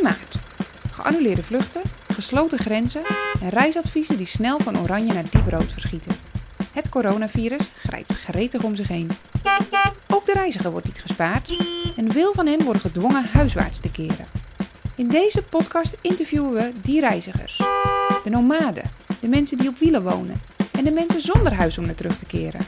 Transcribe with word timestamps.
In 0.00 0.06
maart. 0.06 0.34
Geannuleerde 0.90 1.42
vluchten, 1.42 1.82
gesloten 2.08 2.58
grenzen 2.58 3.02
en 3.40 3.48
reisadviezen 3.48 4.16
die 4.16 4.26
snel 4.26 4.58
van 4.60 4.78
oranje 4.78 5.12
naar 5.12 5.24
diep 5.30 5.48
rood 5.48 5.72
verschieten. 5.72 6.12
Het 6.72 6.88
coronavirus 6.88 7.70
grijpt 7.76 8.12
gretig 8.12 8.62
om 8.62 8.76
zich 8.76 8.88
heen. 8.88 9.10
Ook 10.08 10.26
de 10.26 10.32
reiziger 10.32 10.70
wordt 10.70 10.86
niet 10.86 11.00
gespaard 11.00 11.64
en 11.96 12.12
veel 12.12 12.32
van 12.34 12.46
hen 12.46 12.62
worden 12.62 12.82
gedwongen 12.82 13.24
huiswaarts 13.32 13.80
te 13.80 13.90
keren. 13.90 14.26
In 14.96 15.08
deze 15.08 15.42
podcast 15.42 15.96
interviewen 16.00 16.52
we 16.52 16.72
die 16.82 17.00
reizigers. 17.00 17.56
De 18.24 18.30
nomaden, 18.30 18.90
de 19.20 19.28
mensen 19.28 19.58
die 19.58 19.68
op 19.68 19.78
wielen 19.78 20.02
wonen 20.02 20.40
en 20.72 20.84
de 20.84 20.92
mensen 20.92 21.20
zonder 21.20 21.52
huis 21.54 21.78
om 21.78 21.84
naar 21.84 21.94
terug 21.94 22.16
te 22.16 22.26
keren. 22.26 22.60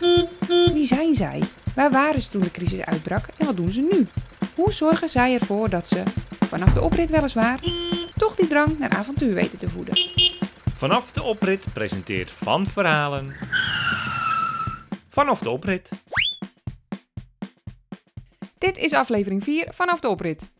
Wie 0.72 0.86
zijn 0.86 1.14
zij? 1.14 1.42
Waar 1.74 1.90
waren 1.90 2.22
ze 2.22 2.28
toen 2.28 2.42
de 2.42 2.50
crisis 2.50 2.80
uitbrak 2.80 3.26
en 3.36 3.46
wat 3.46 3.56
doen 3.56 3.70
ze 3.70 3.80
nu? 3.80 4.06
Hoe 4.54 4.72
zorgen 4.72 5.08
zij 5.08 5.34
ervoor 5.34 5.70
dat 5.70 5.88
ze, 5.88 6.02
vanaf 6.52 6.72
de 6.72 6.80
oprit 6.80 7.10
weliswaar, 7.10 7.60
toch 8.16 8.34
die 8.34 8.46
drang 8.46 8.78
naar 8.78 8.90
avontuur 8.90 9.34
weten 9.34 9.58
te 9.58 9.68
voeden? 9.68 9.96
Vanaf 10.76 11.12
de 11.12 11.22
oprit 11.22 11.66
presenteert 11.72 12.30
Van 12.30 12.66
Verhalen. 12.66 13.34
Vanaf 15.08 15.38
de 15.38 15.50
oprit. 15.50 15.90
Dit 18.58 18.76
is 18.76 18.92
aflevering 18.92 19.42
4 19.42 19.68
vanaf 19.74 20.00
de 20.00 20.08
oprit. 20.08 20.50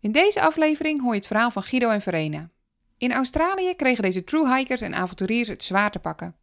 In 0.00 0.12
deze 0.12 0.40
aflevering 0.40 1.00
hoor 1.00 1.12
je 1.12 1.18
het 1.18 1.26
verhaal 1.26 1.50
van 1.50 1.62
Guido 1.62 1.90
en 1.90 2.00
Verena. 2.00 2.50
In 2.98 3.12
Australië 3.12 3.74
kregen 3.74 4.02
deze 4.02 4.24
true 4.24 4.56
hikers 4.56 4.80
en 4.80 4.94
avonturiers 4.94 5.48
het 5.48 5.62
zwaar 5.62 5.90
te 5.90 5.98
pakken. 5.98 6.36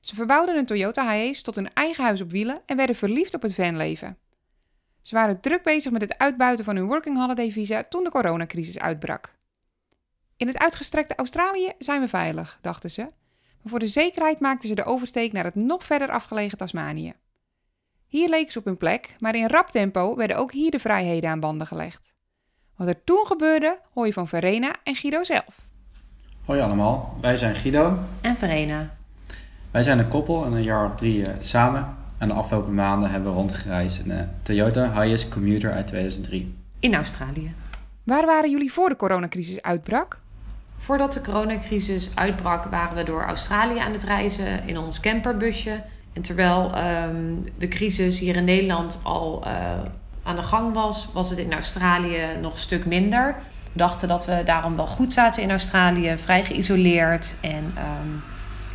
Ze 0.00 0.14
verbouwden 0.14 0.56
een 0.56 0.66
Toyota 0.66 1.12
Hiace 1.12 1.42
tot 1.42 1.56
een 1.56 1.72
eigen 1.72 2.04
huis 2.04 2.20
op 2.20 2.30
wielen 2.30 2.62
en 2.66 2.76
werden 2.76 2.96
verliefd 2.96 3.34
op 3.34 3.42
het 3.42 3.54
vanleven. 3.54 4.18
Ze 5.02 5.14
waren 5.14 5.40
druk 5.40 5.62
bezig 5.62 5.92
met 5.92 6.00
het 6.00 6.18
uitbuiten 6.18 6.64
van 6.64 6.76
hun 6.76 6.86
working 6.86 7.16
holiday 7.18 7.50
visa 7.50 7.84
toen 7.88 8.04
de 8.04 8.10
coronacrisis 8.10 8.78
uitbrak. 8.78 9.34
In 10.36 10.46
het 10.46 10.58
uitgestrekte 10.58 11.14
Australië 11.14 11.72
zijn 11.78 12.00
we 12.00 12.08
veilig, 12.08 12.58
dachten 12.60 12.90
ze, 12.90 13.02
maar 13.02 13.70
voor 13.70 13.78
de 13.78 13.86
zekerheid 13.86 14.40
maakten 14.40 14.68
ze 14.68 14.74
de 14.74 14.84
oversteek 14.84 15.32
naar 15.32 15.44
het 15.44 15.54
nog 15.54 15.84
verder 15.84 16.10
afgelegen 16.10 16.58
Tasmanië. 16.58 17.14
Hier 18.06 18.28
leken 18.28 18.52
ze 18.52 18.58
op 18.58 18.64
hun 18.64 18.76
plek, 18.76 19.14
maar 19.18 19.34
in 19.34 19.48
rap 19.48 19.70
tempo 19.70 20.16
werden 20.16 20.36
ook 20.36 20.52
hier 20.52 20.70
de 20.70 20.78
vrijheden 20.78 21.30
aan 21.30 21.40
banden 21.40 21.66
gelegd. 21.66 22.12
Wat 22.76 22.88
er 22.88 23.04
toen 23.04 23.26
gebeurde, 23.26 23.78
hoor 23.92 24.06
je 24.06 24.12
van 24.12 24.28
Verena 24.28 24.74
en 24.82 24.94
Guido 24.94 25.24
zelf. 25.24 25.68
Hoi 26.44 26.60
allemaal, 26.60 27.18
wij 27.20 27.36
zijn 27.36 27.54
Guido. 27.54 27.98
En 28.20 28.36
Verena. 28.36 28.96
Wij 29.70 29.82
zijn 29.82 29.98
een 29.98 30.08
koppel 30.08 30.44
en 30.44 30.52
een 30.52 30.62
jaar 30.62 30.86
of 30.86 30.94
drie 30.94 31.18
uh, 31.18 31.34
samen. 31.38 31.96
En 32.20 32.28
de 32.28 32.34
afgelopen 32.34 32.74
maanden 32.74 33.10
hebben 33.10 33.30
we 33.30 33.36
rondgereisd 33.36 33.98
in 33.98 34.10
een 34.10 34.28
Toyota 34.42 35.02
Hiace 35.02 35.28
Commuter 35.28 35.72
uit 35.72 35.86
2003. 35.86 36.54
In 36.78 36.94
Australië. 36.94 37.54
Waar 38.02 38.26
waren 38.26 38.50
jullie 38.50 38.72
voor 38.72 38.88
de 38.88 38.96
coronacrisis 38.96 39.62
uitbrak? 39.62 40.18
Voordat 40.76 41.12
de 41.12 41.20
coronacrisis 41.20 42.10
uitbrak 42.14 42.64
waren 42.64 42.96
we 42.96 43.02
door 43.02 43.24
Australië 43.24 43.78
aan 43.78 43.92
het 43.92 44.04
reizen 44.04 44.68
in 44.68 44.78
ons 44.78 45.00
camperbusje. 45.00 45.82
En 46.12 46.22
terwijl 46.22 46.72
um, 46.78 47.44
de 47.58 47.68
crisis 47.68 48.18
hier 48.18 48.36
in 48.36 48.44
Nederland 48.44 49.00
al 49.02 49.42
uh, 49.46 49.52
aan 50.22 50.36
de 50.36 50.42
gang 50.42 50.74
was, 50.74 51.12
was 51.12 51.30
het 51.30 51.38
in 51.38 51.52
Australië 51.52 52.26
nog 52.40 52.52
een 52.52 52.58
stuk 52.58 52.86
minder. 52.86 53.34
We 53.72 53.78
dachten 53.78 54.08
dat 54.08 54.26
we 54.26 54.42
daarom 54.44 54.76
wel 54.76 54.86
goed 54.86 55.12
zaten 55.12 55.42
in 55.42 55.50
Australië, 55.50 56.18
vrij 56.18 56.44
geïsoleerd. 56.44 57.36
En 57.40 57.64
um, 57.64 58.22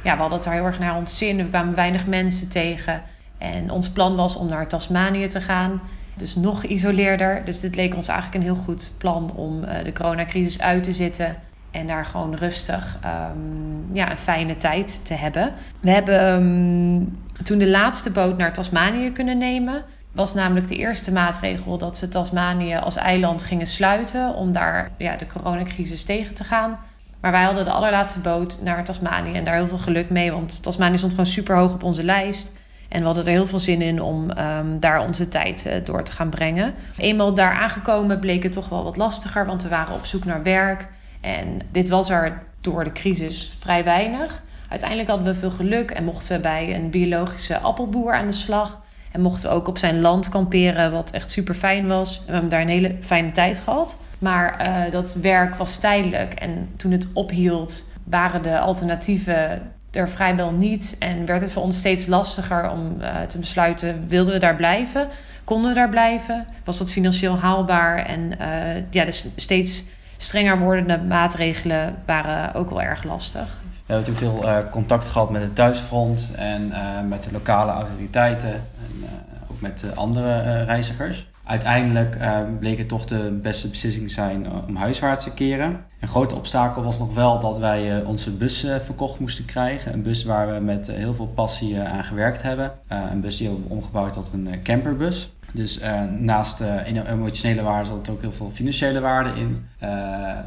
ja, 0.03 0.13
we 0.13 0.19
hadden 0.19 0.37
het 0.37 0.43
daar 0.43 0.53
heel 0.53 0.65
erg 0.65 0.79
naar 0.79 0.95
ons 0.95 1.17
zin. 1.17 1.37
We 1.37 1.49
kwamen 1.49 1.75
weinig 1.75 2.07
mensen 2.07 2.49
tegen. 2.49 3.03
En 3.37 3.71
ons 3.71 3.89
plan 3.89 4.15
was 4.15 4.35
om 4.35 4.47
naar 4.47 4.67
Tasmanië 4.67 5.27
te 5.27 5.41
gaan. 5.41 5.81
Dus 6.15 6.35
nog 6.35 6.61
geïsoleerder. 6.61 7.45
Dus 7.45 7.59
dit 7.59 7.75
leek 7.75 7.95
ons 7.95 8.07
eigenlijk 8.07 8.39
een 8.39 8.53
heel 8.53 8.63
goed 8.63 8.91
plan 8.97 9.31
om 9.35 9.63
uh, 9.63 9.83
de 9.83 9.93
coronacrisis 9.93 10.59
uit 10.59 10.83
te 10.83 10.93
zitten. 10.93 11.35
En 11.71 11.87
daar 11.87 12.05
gewoon 12.05 12.35
rustig 12.35 12.99
um, 13.05 13.89
ja, 13.93 14.11
een 14.11 14.17
fijne 14.17 14.57
tijd 14.57 15.05
te 15.05 15.13
hebben. 15.13 15.53
We 15.79 15.91
hebben 15.91 16.33
um, 16.33 17.17
toen 17.43 17.57
de 17.57 17.69
laatste 17.69 18.11
boot 18.11 18.37
naar 18.37 18.53
Tasmanië 18.53 19.11
kunnen 19.11 19.37
nemen. 19.37 19.83
Was 20.11 20.33
namelijk 20.33 20.67
de 20.67 20.75
eerste 20.75 21.11
maatregel 21.11 21.77
dat 21.77 21.97
ze 21.97 22.07
Tasmanië 22.07 22.75
als 22.75 22.95
eiland 22.95 23.43
gingen 23.43 23.67
sluiten. 23.67 24.35
Om 24.35 24.51
daar 24.51 24.91
ja, 24.97 25.15
de 25.15 25.27
coronacrisis 25.27 26.03
tegen 26.03 26.35
te 26.35 26.43
gaan. 26.43 26.79
Maar 27.21 27.31
wij 27.31 27.43
hadden 27.43 27.63
de 27.63 27.71
allerlaatste 27.71 28.19
boot 28.19 28.59
naar 28.61 28.83
Tasmanië 28.83 29.33
en 29.33 29.43
daar 29.43 29.55
heel 29.55 29.67
veel 29.67 29.77
geluk 29.77 30.09
mee. 30.09 30.31
Want 30.31 30.63
Tasmanië 30.63 30.97
stond 30.97 31.11
gewoon 31.11 31.25
super 31.25 31.55
hoog 31.55 31.73
op 31.73 31.83
onze 31.83 32.03
lijst. 32.03 32.51
En 32.89 32.99
we 32.99 33.05
hadden 33.05 33.25
er 33.25 33.31
heel 33.31 33.47
veel 33.47 33.59
zin 33.59 33.81
in 33.81 34.01
om 34.01 34.29
um, 34.37 34.79
daar 34.79 34.99
onze 34.99 35.27
tijd 35.27 35.65
uh, 35.67 35.73
door 35.83 36.03
te 36.03 36.11
gaan 36.11 36.29
brengen. 36.29 36.73
Eenmaal 36.97 37.33
daar 37.33 37.53
aangekomen 37.53 38.19
bleek 38.19 38.43
het 38.43 38.51
toch 38.51 38.69
wel 38.69 38.83
wat 38.83 38.97
lastiger, 38.97 39.45
want 39.45 39.63
we 39.63 39.69
waren 39.69 39.95
op 39.95 40.05
zoek 40.05 40.25
naar 40.25 40.43
werk. 40.43 40.85
En 41.21 41.61
dit 41.71 41.89
was 41.89 42.09
er 42.09 42.43
door 42.61 42.83
de 42.83 42.91
crisis 42.91 43.57
vrij 43.59 43.83
weinig. 43.83 44.43
Uiteindelijk 44.69 45.09
hadden 45.09 45.33
we 45.33 45.39
veel 45.39 45.49
geluk 45.51 45.91
en 45.91 46.03
mochten 46.03 46.35
we 46.35 46.41
bij 46.41 46.75
een 46.75 46.89
biologische 46.89 47.59
appelboer 47.59 48.13
aan 48.13 48.27
de 48.27 48.33
slag. 48.33 48.83
En 49.11 49.21
mochten 49.21 49.49
we 49.49 49.55
ook 49.55 49.67
op 49.67 49.77
zijn 49.77 50.01
land 50.01 50.29
kamperen, 50.29 50.91
wat 50.91 51.11
echt 51.11 51.31
super 51.31 51.55
fijn 51.55 51.87
was. 51.87 52.21
We 52.25 52.31
hebben 52.31 52.49
daar 52.49 52.61
een 52.61 52.67
hele 52.67 52.95
fijne 52.99 53.31
tijd 53.31 53.57
gehad. 53.57 53.97
Maar 54.19 54.67
uh, 54.85 54.91
dat 54.91 55.13
werk 55.13 55.55
was 55.55 55.77
tijdelijk. 55.77 56.33
En 56.33 56.69
toen 56.77 56.91
het 56.91 57.07
ophield, 57.13 57.89
waren 58.03 58.41
de 58.41 58.59
alternatieven 58.59 59.61
er 59.95 60.09
vrijwel 60.09 60.51
niet. 60.51 60.95
En 60.99 61.25
werd 61.25 61.41
het 61.41 61.51
voor 61.51 61.63
ons 61.63 61.77
steeds 61.77 62.05
lastiger 62.05 62.69
om 62.69 62.97
uh, 63.01 63.21
te 63.21 63.39
besluiten: 63.39 64.07
wilden 64.07 64.33
we 64.33 64.39
daar 64.39 64.55
blijven? 64.55 65.07
Konden 65.43 65.69
we 65.69 65.75
daar 65.75 65.89
blijven? 65.89 66.45
Was 66.63 66.77
dat 66.77 66.91
financieel 66.91 67.37
haalbaar? 67.37 68.05
En 68.05 68.31
uh, 68.41 68.83
ja, 68.89 69.05
de 69.05 69.31
steeds 69.35 69.85
strenger 70.17 70.59
wordende 70.59 70.97
maatregelen 70.97 71.95
waren 72.05 72.53
ook 72.53 72.69
wel 72.69 72.81
erg 72.81 73.03
lastig. 73.03 73.59
We 73.85 73.93
hebben 73.93 74.13
toen 74.13 74.15
veel 74.15 74.43
uh, 74.43 74.57
contact 74.71 75.07
gehad 75.07 75.29
met 75.29 75.41
het 75.41 75.55
thuisfront 75.55 76.31
en 76.35 76.73
met 77.07 77.23
de 77.23 77.31
lokale 77.31 77.71
autoriteiten 77.71 78.53
en 78.53 79.09
ook 79.51 79.61
met 79.61 79.85
andere 79.95 80.63
reizigers. 80.63 81.27
Uiteindelijk 81.45 82.15
uh, 82.15 82.39
bleek 82.59 82.77
het 82.77 82.87
toch 82.87 83.05
de 83.05 83.39
beste 83.41 83.69
beslissing 83.69 84.11
zijn 84.11 84.51
om 84.67 84.75
huiswaarts 84.75 85.23
te 85.23 85.33
keren. 85.33 85.85
Een 85.99 86.07
grote 86.07 86.35
obstakel 86.35 86.83
was 86.83 86.99
nog 86.99 87.13
wel 87.13 87.39
dat 87.39 87.57
wij 87.57 88.01
uh, 88.01 88.09
onze 88.09 88.31
bus 88.31 88.65
uh, 88.65 88.75
verkocht 88.79 89.19
moesten 89.19 89.45
krijgen. 89.45 89.93
Een 89.93 90.01
bus 90.01 90.23
waar 90.23 90.53
we 90.53 90.59
met 90.59 90.87
heel 90.87 91.13
veel 91.13 91.27
passie 91.27 91.79
aan 91.79 92.03
gewerkt 92.03 92.41
hebben. 92.41 92.71
een 92.87 93.21
bus 93.21 93.37
die 93.37 93.47
we 93.47 93.53
hebben 93.53 93.71
omgebouwd 93.71 94.13
tot 94.13 94.33
een 94.33 94.59
camperbus. 94.63 95.33
Dus 95.51 95.79
naast 96.19 96.57
de 96.57 96.83
emotionele 96.83 97.61
waarde 97.61 97.87
zat 97.87 98.07
er 98.07 98.13
ook 98.13 98.21
heel 98.21 98.31
veel 98.31 98.49
financiële 98.49 98.99
waarde 98.99 99.39
in. 99.39 99.65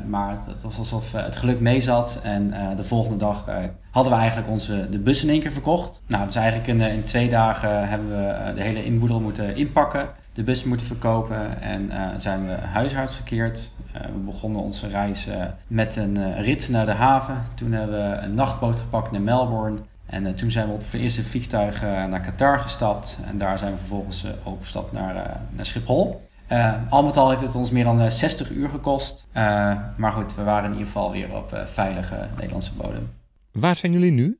maar 0.09 0.39
het 0.47 0.63
was 0.63 0.79
alsof 0.79 1.13
het 1.13 1.37
geluk 1.37 1.61
mee 1.61 1.81
zat. 1.81 2.21
En 2.23 2.55
de 2.77 2.85
volgende 2.85 3.19
dag 3.19 3.49
hadden 3.91 4.13
we 4.13 4.19
eigenlijk 4.19 4.49
onze, 4.49 4.87
de 4.91 4.99
bus 4.99 5.23
in 5.23 5.29
één 5.29 5.41
keer 5.41 5.53
verkocht. 5.53 6.03
Nou, 6.07 6.25
dus 6.25 6.35
eigenlijk 6.35 6.69
in, 6.69 6.81
in 6.81 7.05
twee 7.05 7.29
dagen 7.29 7.89
hebben 7.89 8.09
we 8.09 8.53
de 8.55 8.63
hele 8.63 8.85
inboedel 8.85 9.21
moeten 9.21 9.57
inpakken 9.57 10.09
de 10.39 10.45
bus 10.45 10.65
moeten 10.65 10.87
verkopen 10.87 11.61
en 11.61 11.83
uh, 11.83 12.09
zijn 12.19 12.47
we 12.47 12.53
huisarts 12.53 13.17
gekeerd. 13.17 13.71
Uh, 13.97 14.03
we 14.03 14.19
begonnen 14.19 14.61
onze 14.61 14.89
reis 14.89 15.27
uh, 15.27 15.45
met 15.67 15.97
een 15.97 16.43
rit 16.43 16.69
naar 16.69 16.87
de 16.87 16.93
haven. 16.93 17.45
Toen 17.55 17.73
hebben 17.73 18.11
we 18.11 18.17
een 18.17 18.35
nachtboot 18.35 18.79
gepakt 18.79 19.11
naar 19.11 19.21
Melbourne. 19.21 19.79
En 20.07 20.35
toen 20.35 20.51
zijn 20.51 20.67
we 20.67 20.73
op 20.73 20.79
het 20.81 20.95
eerste 20.95 21.25
vliegtuig 21.25 21.83
naar 21.83 22.21
Qatar 22.21 22.59
gestapt. 22.59 23.19
En 23.25 23.39
daar 23.39 23.59
zijn 23.59 23.73
we 23.73 23.79
vervolgens 23.79 24.25
overgestapt 24.45 24.93
naar, 24.93 25.41
naar 25.51 25.67
Schiphol. 25.67 26.29
al 26.89 27.05
met 27.05 27.17
al 27.17 27.31
heeft 27.31 27.43
het 27.43 27.55
ons 27.55 27.71
meer 27.71 27.85
dan 27.85 28.11
60 28.11 28.51
uur 28.51 28.69
gekost. 28.69 29.27
maar 29.97 30.13
goed, 30.13 30.35
we 30.35 30.43
waren 30.43 30.65
in 30.65 30.73
ieder 30.73 30.87
geval 30.87 31.11
weer 31.11 31.35
op 31.37 31.63
veilige 31.65 32.29
Nederlandse 32.35 32.75
bodem. 32.75 33.11
Waar 33.53 33.77
zijn 33.77 33.93
jullie 33.93 34.13
nu? 34.13 34.39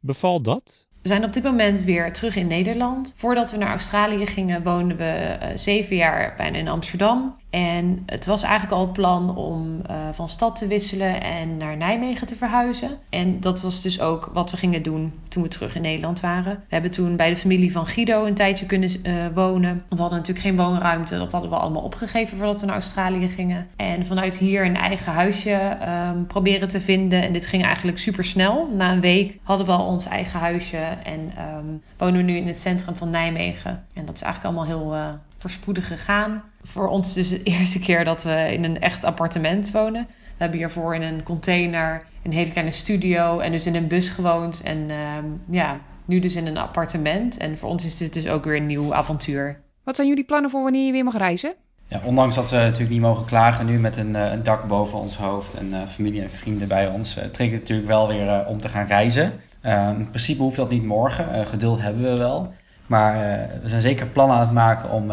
Bevalt 0.00 0.44
dat? 0.44 0.88
We 1.02 1.08
zijn 1.08 1.24
op 1.24 1.32
dit 1.32 1.42
moment 1.42 1.82
weer 1.82 2.12
terug 2.12 2.36
in 2.36 2.46
Nederland. 2.46 3.14
Voordat 3.16 3.50
we 3.50 3.56
naar 3.56 3.68
Australië 3.68 4.26
gingen, 4.26 4.62
woonden 4.62 4.96
we 4.96 5.38
uh, 5.42 5.48
zeven 5.54 5.96
jaar 5.96 6.34
bijna 6.36 6.58
in 6.58 6.68
Amsterdam. 6.68 7.34
En 7.50 8.02
het 8.06 8.26
was 8.26 8.42
eigenlijk 8.42 8.72
al 8.72 8.80
het 8.80 8.92
plan 8.92 9.36
om 9.36 9.80
uh, 9.90 10.08
van 10.12 10.28
stad 10.28 10.56
te 10.56 10.66
wisselen 10.66 11.22
en 11.22 11.56
naar 11.56 11.76
Nijmegen 11.76 12.26
te 12.26 12.36
verhuizen. 12.36 12.90
En 13.10 13.40
dat 13.40 13.62
was 13.62 13.82
dus 13.82 14.00
ook 14.00 14.30
wat 14.32 14.50
we 14.50 14.56
gingen 14.56 14.82
doen 14.82 15.12
toen 15.28 15.42
we 15.42 15.48
terug 15.48 15.74
in 15.74 15.82
Nederland 15.82 16.20
waren. 16.20 16.54
We 16.54 16.74
hebben 16.74 16.90
toen 16.90 17.16
bij 17.16 17.30
de 17.30 17.36
familie 17.36 17.72
van 17.72 17.86
Guido 17.86 18.24
een 18.24 18.34
tijdje 18.34 18.66
kunnen 18.66 18.90
uh, 19.02 19.14
wonen. 19.34 19.70
Want 19.70 19.88
we 19.88 20.00
hadden 20.00 20.18
natuurlijk 20.18 20.46
geen 20.46 20.56
woonruimte. 20.56 21.18
Dat 21.18 21.32
hadden 21.32 21.50
we 21.50 21.56
allemaal 21.56 21.82
opgegeven 21.82 22.36
voordat 22.36 22.60
we 22.60 22.66
naar 22.66 22.74
Australië 22.74 23.28
gingen. 23.28 23.66
En 23.76 24.06
vanuit 24.06 24.38
hier 24.38 24.64
een 24.64 24.76
eigen 24.76 25.12
huisje 25.12 25.76
um, 26.14 26.26
proberen 26.26 26.68
te 26.68 26.80
vinden. 26.80 27.22
En 27.22 27.32
dit 27.32 27.46
ging 27.46 27.64
eigenlijk 27.64 27.98
super 27.98 28.24
snel. 28.24 28.68
Na 28.72 28.92
een 28.92 29.00
week 29.00 29.38
hadden 29.42 29.66
we 29.66 29.72
al 29.72 29.86
ons 29.86 30.06
eigen 30.06 30.40
huisje 30.40 30.78
en 31.04 31.32
um, 31.38 31.82
wonen 31.96 32.16
we 32.16 32.32
nu 32.32 32.36
in 32.36 32.46
het 32.46 32.60
centrum 32.60 32.94
van 32.94 33.10
Nijmegen. 33.10 33.84
En 33.94 34.04
dat 34.04 34.14
is 34.14 34.22
eigenlijk 34.22 34.54
allemaal 34.54 34.78
heel 34.78 34.94
uh, 34.94 35.08
voorspoedig 35.38 35.86
gegaan. 35.86 36.42
Voor 36.62 36.88
ons 36.88 37.14
dus 37.14 37.28
de 37.28 37.42
eerste 37.52 37.78
keer 37.78 38.04
dat 38.04 38.22
we 38.22 38.52
in 38.52 38.64
een 38.64 38.80
echt 38.80 39.04
appartement 39.04 39.70
wonen. 39.70 40.06
We 40.08 40.38
hebben 40.48 40.58
hiervoor 40.58 40.94
in 40.94 41.02
een 41.02 41.22
container, 41.22 42.02
een 42.22 42.32
hele 42.32 42.50
kleine 42.50 42.72
studio 42.72 43.38
en 43.38 43.50
dus 43.50 43.66
in 43.66 43.74
een 43.74 43.88
bus 43.88 44.08
gewoond. 44.08 44.62
En 44.62 44.90
um, 44.90 45.42
ja, 45.50 45.80
nu 46.04 46.20
dus 46.20 46.36
in 46.36 46.46
een 46.46 46.56
appartement. 46.56 47.36
En 47.36 47.58
voor 47.58 47.68
ons 47.68 47.84
is 47.84 47.96
dit 47.96 48.12
dus 48.12 48.26
ook 48.26 48.44
weer 48.44 48.56
een 48.56 48.66
nieuw 48.66 48.94
avontuur. 48.94 49.60
Wat 49.84 49.96
zijn 49.96 50.08
jullie 50.08 50.24
plannen 50.24 50.50
voor 50.50 50.62
wanneer 50.62 50.86
je 50.86 50.92
weer 50.92 51.04
mag 51.04 51.16
reizen? 51.16 51.54
Ja, 51.88 52.00
ondanks 52.04 52.34
dat 52.34 52.50
we 52.50 52.56
natuurlijk 52.56 52.90
niet 52.90 53.00
mogen 53.00 53.26
klagen 53.26 53.66
nu 53.66 53.78
met 53.78 53.96
een, 53.96 54.14
een 54.14 54.42
dak 54.42 54.68
boven 54.68 54.98
ons 54.98 55.16
hoofd 55.16 55.54
en 55.54 55.88
familie 55.88 56.22
en 56.22 56.30
vrienden 56.30 56.68
bij 56.68 56.88
ons, 56.88 57.12
trekt 57.12 57.52
het 57.52 57.60
natuurlijk 57.60 57.88
wel 57.88 58.08
weer 58.08 58.46
om 58.46 58.60
te 58.60 58.68
gaan 58.68 58.86
reizen. 58.86 59.32
In 59.62 60.08
principe 60.08 60.42
hoeft 60.42 60.56
dat 60.56 60.70
niet 60.70 60.84
morgen, 60.84 61.46
geduld 61.46 61.80
hebben 61.80 62.02
we 62.02 62.16
wel. 62.16 62.52
Maar 62.86 63.14
we 63.62 63.68
zijn 63.68 63.82
zeker 63.82 64.06
plannen 64.06 64.36
aan 64.36 64.42
het 64.42 64.52
maken 64.52 64.90
om 64.90 65.10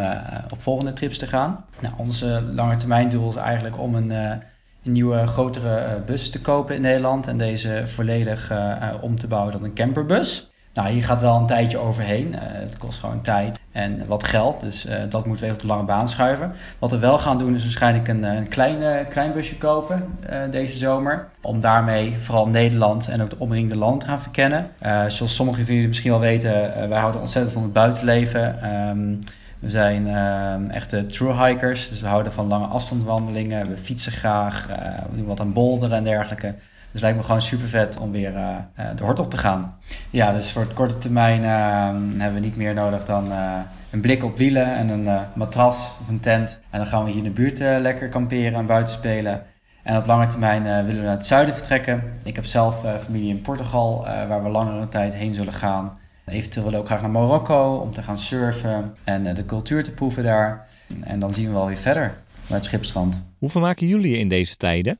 op 0.51 0.62
volgende 0.62 0.94
trips 0.94 1.18
te 1.18 1.28
gaan. 1.28 1.66
Nou, 1.80 1.94
onze 1.98 2.44
lange 2.54 2.78
termijn 2.78 3.10
doel 3.10 3.30
is 3.30 3.36
eigenlijk 3.36 3.80
om 3.80 3.96
een, 3.96 4.12
een 4.12 4.42
nieuwe 4.84 5.28
grotere 5.28 6.01
bus 6.06 6.30
te 6.30 6.42
kopen 6.42 6.75
in 6.75 6.81
Nederland 6.81 7.28
en 7.28 7.38
deze 7.38 7.81
volledig 7.86 8.54
om 9.01 9.16
te 9.16 9.28
bouwen 9.28 9.51
tot 9.51 9.63
een 9.63 9.74
camperbus. 9.74 10.52
Nou, 10.74 10.90
hier 10.90 11.04
gaat 11.04 11.22
wel 11.22 11.36
een 11.36 11.48
tijdje 11.48 11.78
overheen. 11.78 12.34
Het 12.36 12.78
kost 12.78 13.00
gewoon 13.00 13.22
tijd 13.22 13.58
en 13.71 14.07
wat 14.07 14.24
geld. 14.24 14.62
Dus 14.62 14.86
uh, 14.86 14.95
dat 15.10 15.25
moeten 15.25 15.45
we 15.45 15.51
even 15.51 15.54
op 15.54 15.60
de 15.60 15.68
lange 15.68 15.83
baan 15.83 16.10
schuiven. 16.10 16.51
Wat 16.80 16.92
we 16.92 17.00
wel 17.00 17.18
gaan 17.18 17.38
doen 17.38 17.56
is 17.56 17.63
waarschijnlijk 17.63 18.07
een, 18.07 18.24
een 18.24 18.48
klein, 18.48 19.07
klein 19.07 19.33
busje 19.33 19.57
kopen 19.57 20.18
deze 20.50 20.77
zomer. 20.77 21.27
Om 21.42 21.62
daarmee 21.62 22.18
vooral 22.18 22.48
Nederland 22.48 23.07
en 23.07 23.21
ook 23.21 23.30
de 23.30 23.39
omringende 23.39 23.77
land 23.77 24.00
te 24.00 24.07
gaan 24.07 24.21
verkennen. 24.21 24.68
zoals 25.07 25.36
sommigen 25.36 25.66
van 25.66 25.74
jullie 25.74 25.88
misschien 25.88 26.12
wel 26.12 26.19
weten, 26.19 26.51
wij 26.89 27.00
houden 27.00 27.21
ontzettend 27.21 27.54
van 27.54 27.63
het 27.63 27.74
buitenleven. 27.74 28.69
Um, 28.89 29.19
we 29.60 29.69
zijn 29.69 30.07
uh, 30.07 30.75
echte 30.75 31.06
true 31.06 31.33
hikers, 31.33 31.89
dus 31.89 32.01
we 32.01 32.07
houden 32.07 32.31
van 32.31 32.48
lange 32.48 32.66
afstandwandelingen. 32.66 33.69
We 33.69 33.77
fietsen 33.77 34.12
graag, 34.12 34.68
we 35.10 35.16
doen 35.16 35.25
wat 35.25 35.39
aan 35.39 35.54
boulderen 35.54 35.98
en 35.98 36.04
dergelijke. 36.04 36.54
Dus 36.91 37.01
lijkt 37.01 37.18
me 37.18 37.24
gewoon 37.24 37.41
super 37.41 37.68
vet 37.68 38.00
om 38.00 38.12
weer 38.12 38.33
uh, 38.33 38.56
de 38.95 39.03
hort 39.03 39.19
op 39.19 39.30
te 39.30 39.38
gaan. 39.38 39.77
Ja, 40.09 40.33
dus 40.33 40.51
voor 40.51 40.62
het 40.62 40.74
korte 40.74 40.97
termijn 40.97 41.41
uh, 41.41 42.19
hebben 42.21 42.33
we 42.33 42.45
niet 42.45 42.56
meer 42.56 42.74
nodig 42.74 43.06
dan 43.06 43.27
uh, 43.27 43.57
een 43.91 44.01
blik 44.01 44.24
op 44.24 44.38
wielen 44.38 44.75
en 44.75 44.89
een 44.89 45.25
matras 45.36 45.77
of 46.01 46.07
een 46.07 46.19
tent. 46.19 46.59
En 46.69 46.80
dan 46.80 46.88
gaan 46.88 47.03
we 47.03 47.09
hier 47.09 47.18
in 47.18 47.24
de 47.24 47.41
buurt 47.41 47.59
lekker 47.59 48.09
kamperen 48.09 48.59
en 48.59 48.65
buiten 48.65 48.94
spelen. 48.94 49.44
En 49.83 49.97
op 49.97 50.06
lange 50.06 50.27
termijn 50.27 50.63
willen 50.63 51.01
we 51.01 51.07
naar 51.07 51.15
het 51.15 51.25
zuiden 51.25 51.56
vertrekken. 51.56 52.03
Ik 52.24 52.36
heb 52.36 52.45
zelf 52.45 52.86
familie 53.03 53.30
in 53.30 53.42
Portugal, 53.42 54.03
waar 54.03 54.44
we 54.44 54.50
langere 54.50 54.88
tijd 54.88 55.13
heen 55.13 55.33
zullen 55.33 55.53
gaan. 55.53 55.97
Eventueel 56.25 56.65
willen 56.65 56.80
we 56.80 56.85
ook 56.85 56.92
graag 56.92 57.01
naar 57.01 57.21
Marokko 57.21 57.75
om 57.75 57.92
te 57.92 58.01
gaan 58.01 58.19
surfen 58.19 58.95
en 59.03 59.33
de 59.33 59.45
cultuur 59.45 59.83
te 59.83 59.92
proeven 59.92 60.24
daar. 60.24 60.68
En 61.01 61.19
dan 61.19 61.33
zien 61.33 61.47
we 61.47 61.53
wel 61.53 61.68
weer 61.68 61.77
verder 61.77 62.13
naar 62.47 62.57
het 62.57 62.65
schipstrand. 62.65 63.21
Hoe 63.38 63.50
vermaken 63.50 63.88
jullie 63.88 64.18
in 64.18 64.30
deze 64.30 64.57
tijden? 64.57 65.00